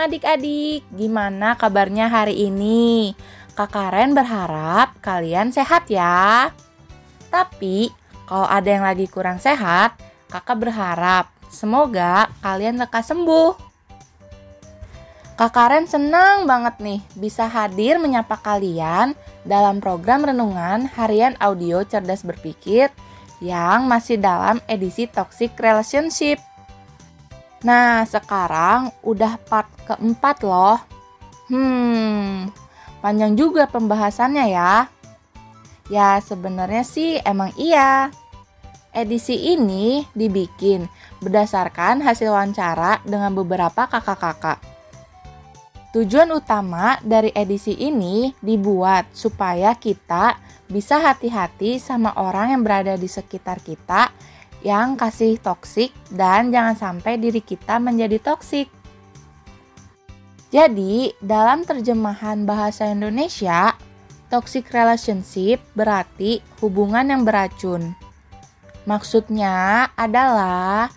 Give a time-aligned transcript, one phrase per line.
[0.00, 3.12] adik-adik, gimana kabarnya hari ini?
[3.52, 6.48] Kak Karen berharap kalian sehat ya.
[7.28, 7.92] Tapi
[8.24, 9.98] kalau ada yang lagi kurang sehat,
[10.32, 13.52] kakak berharap semoga kalian lekas sembuh.
[15.36, 22.24] Kak Karen senang banget nih bisa hadir menyapa kalian dalam program renungan harian audio cerdas
[22.24, 22.92] berpikir
[23.40, 26.49] yang masih dalam edisi Toxic Relationship.
[27.60, 30.80] Nah, sekarang udah part keempat loh.
[31.52, 32.48] Hmm,
[33.04, 34.88] panjang juga pembahasannya ya.
[35.92, 38.08] Ya, sebenarnya sih emang iya.
[38.90, 40.88] Edisi ini dibikin
[41.22, 44.58] berdasarkan hasil wawancara dengan beberapa kakak-kakak.
[45.90, 50.38] Tujuan utama dari edisi ini dibuat supaya kita
[50.70, 54.14] bisa hati-hati sama orang yang berada di sekitar kita
[54.60, 58.68] yang kasih toksik dan jangan sampai diri kita menjadi toksik.
[60.50, 63.72] Jadi, dalam terjemahan bahasa Indonesia,
[64.28, 67.94] toxic relationship berarti hubungan yang beracun.
[68.82, 70.90] Maksudnya adalah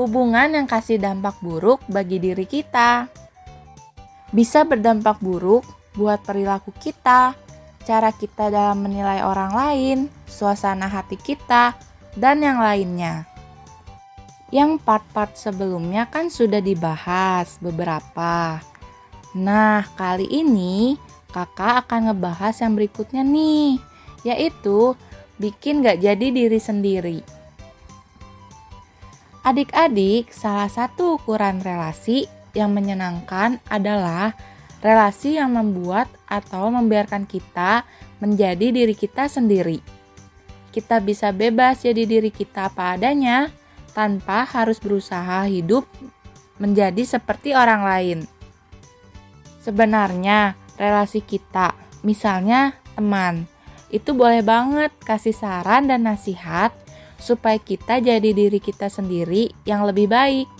[0.00, 3.06] hubungan yang kasih dampak buruk bagi diri kita.
[4.32, 5.62] Bisa berdampak buruk
[5.94, 7.36] buat perilaku kita,
[7.84, 11.76] cara kita dalam menilai orang lain, suasana hati kita,
[12.14, 13.26] dan yang lainnya.
[14.54, 18.62] Yang part-part sebelumnya kan sudah dibahas beberapa.
[19.34, 20.94] Nah, kali ini
[21.34, 23.82] kakak akan ngebahas yang berikutnya nih,
[24.22, 24.94] yaitu
[25.42, 27.18] bikin gak jadi diri sendiri.
[29.42, 34.38] Adik-adik, salah satu ukuran relasi yang menyenangkan adalah
[34.78, 37.82] relasi yang membuat atau membiarkan kita
[38.22, 40.03] menjadi diri kita sendiri
[40.74, 43.54] kita bisa bebas jadi diri kita apa adanya
[43.94, 45.86] tanpa harus berusaha hidup
[46.58, 48.18] menjadi seperti orang lain.
[49.62, 53.46] Sebenarnya, relasi kita, misalnya teman,
[53.94, 56.74] itu boleh banget kasih saran dan nasihat
[57.16, 60.50] supaya kita jadi diri kita sendiri yang lebih baik.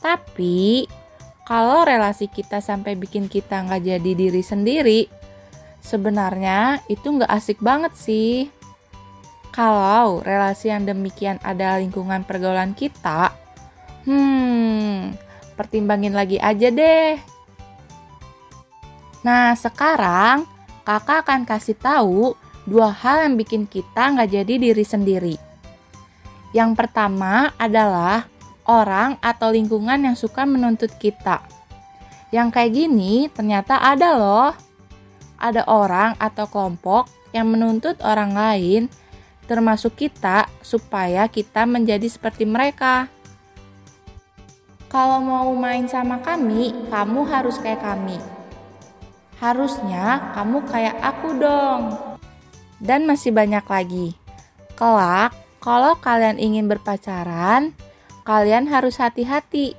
[0.00, 0.86] Tapi,
[1.44, 5.00] kalau relasi kita sampai bikin kita nggak jadi diri sendiri,
[5.82, 8.48] sebenarnya itu nggak asik banget sih.
[9.50, 13.34] Kalau relasi yang demikian ada lingkungan pergaulan kita,
[14.06, 15.18] hmm,
[15.58, 17.18] pertimbangin lagi aja deh.
[19.26, 20.46] Nah, sekarang
[20.86, 25.36] kakak akan kasih tahu dua hal yang bikin kita nggak jadi diri sendiri.
[26.54, 28.26] Yang pertama adalah
[28.66, 31.42] orang atau lingkungan yang suka menuntut kita.
[32.30, 34.52] Yang kayak gini ternyata ada loh.
[35.40, 38.82] Ada orang atau kelompok yang menuntut orang lain
[39.50, 43.10] termasuk kita, supaya kita menjadi seperti mereka.
[44.86, 48.14] Kalau mau main sama kami, kamu harus kayak kami.
[49.42, 51.98] Harusnya kamu kayak aku dong.
[52.78, 54.14] Dan masih banyak lagi.
[54.78, 57.74] Kelak, kalau kalian ingin berpacaran,
[58.22, 59.74] kalian harus hati-hati.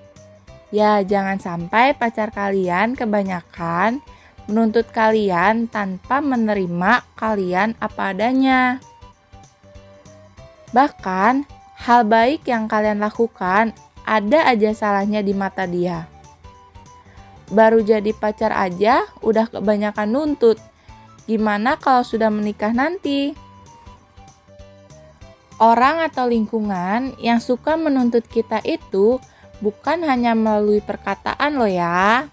[0.75, 4.03] Ya, jangan sampai pacar kalian kebanyakan
[4.51, 8.83] menuntut kalian tanpa menerima kalian apa adanya.
[10.71, 11.43] Bahkan,
[11.83, 13.75] hal baik yang kalian lakukan
[14.07, 16.07] ada aja salahnya di mata dia.
[17.51, 20.55] Baru jadi pacar aja udah kebanyakan nuntut.
[21.27, 23.35] Gimana kalau sudah menikah nanti?
[25.61, 29.21] Orang atau lingkungan yang suka menuntut kita itu
[29.61, 32.25] bukan hanya melalui perkataan loh ya.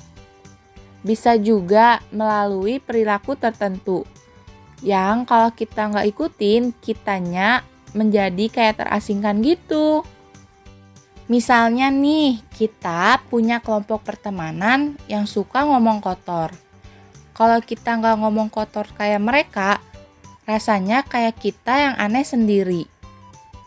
[1.04, 4.08] Bisa juga melalui perilaku tertentu.
[4.80, 7.66] Yang kalau kita nggak ikutin, kitanya
[7.96, 10.04] menjadi kayak terasingkan gitu.
[11.28, 16.56] Misalnya nih, kita punya kelompok pertemanan yang suka ngomong kotor.
[17.36, 19.78] Kalau kita nggak ngomong kotor kayak mereka,
[20.48, 22.88] rasanya kayak kita yang aneh sendiri.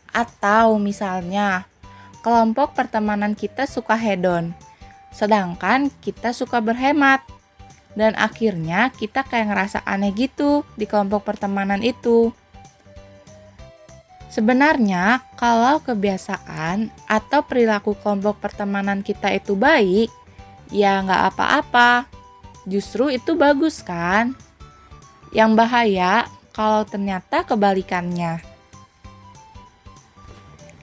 [0.09, 1.69] Atau misalnya,
[2.25, 4.57] kelompok pertemanan kita suka hedon,
[5.13, 7.21] sedangkan kita suka berhemat.
[7.94, 12.33] Dan akhirnya kita kayak ngerasa aneh gitu di kelompok pertemanan itu.
[14.31, 20.07] Sebenarnya, kalau kebiasaan atau perilaku kelompok pertemanan kita itu baik,
[20.72, 22.07] ya nggak apa-apa.
[22.63, 24.31] Justru itu bagus kan?
[25.36, 26.13] Yang bahaya
[26.56, 28.39] kalau ternyata kebalikannya.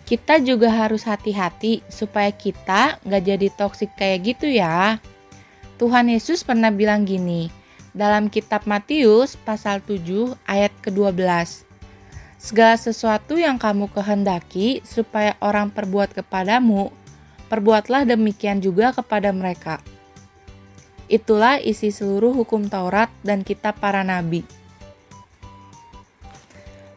[0.04, 5.00] Kita juga harus hati-hati supaya kita nggak jadi toksik kayak gitu ya.
[5.80, 7.48] Tuhan Yesus pernah bilang gini,
[7.96, 11.67] dalam kitab Matius pasal 7 ayat ke-12.
[12.38, 16.94] Segala sesuatu yang kamu kehendaki supaya orang perbuat kepadamu,
[17.50, 19.82] perbuatlah demikian juga kepada mereka.
[21.10, 24.46] Itulah isi seluruh hukum Taurat dan kitab para nabi.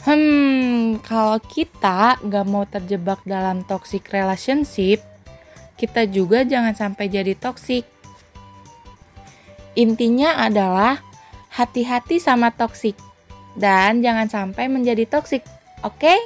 [0.06, 5.02] Hmm, kalau kita nggak mau terjebak dalam toxic relationship,
[5.74, 7.86] kita juga jangan sampai jadi toxic.
[9.74, 11.02] Intinya adalah
[11.50, 12.94] hati-hati sama toxic
[13.56, 15.44] dan jangan sampai menjadi toxic.
[15.82, 16.08] Oke?
[16.08, 16.20] Okay?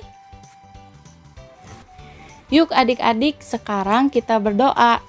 [2.53, 5.01] Yuk adik-adik, sekarang kita berdoa.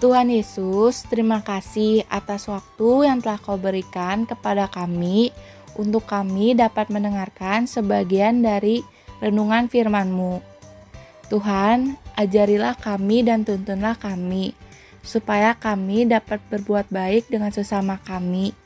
[0.00, 5.28] Tuhan Yesus, terima kasih atas waktu yang telah Kau berikan kepada kami
[5.76, 8.80] untuk kami dapat mendengarkan sebagian dari
[9.20, 10.40] renungan firman-Mu.
[11.28, 14.56] Tuhan, ajarilah kami dan tuntunlah kami,
[15.04, 18.56] supaya kami dapat berbuat baik dengan sesama kami,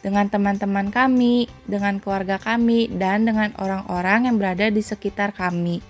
[0.00, 5.82] dengan teman-teman kami, dengan keluarga kami, dan dengan orang-orang yang berada di sekitar kami.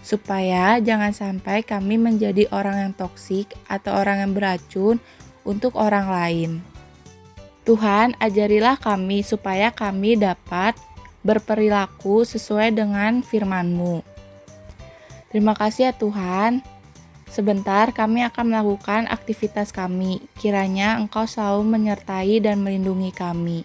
[0.00, 4.96] Supaya jangan sampai kami menjadi orang yang toksik atau orang yang beracun
[5.44, 6.50] untuk orang lain.
[7.68, 10.74] Tuhan, ajarilah kami supaya kami dapat
[11.20, 14.00] berperilaku sesuai dengan firman-Mu.
[15.30, 16.79] Terima kasih ya Tuhan.
[17.30, 20.18] Sebentar kami akan melakukan aktivitas kami.
[20.34, 23.62] Kiranya Engkau selalu menyertai dan melindungi kami.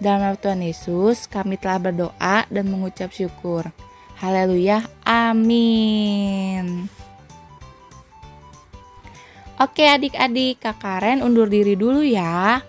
[0.00, 3.68] Dalam nama Tuhan Yesus, kami telah berdoa dan mengucap syukur.
[4.16, 4.88] Haleluya.
[5.04, 6.88] Amin.
[9.60, 12.64] Oke adik-adik, Kak Karen undur diri dulu ya.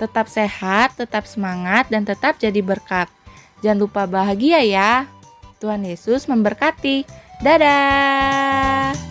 [0.00, 3.12] Tetap sehat, tetap semangat, dan tetap jadi berkat.
[3.60, 5.04] Jangan lupa bahagia ya.
[5.60, 7.04] Tuhan Yesus memberkati.
[7.44, 9.09] Dadah.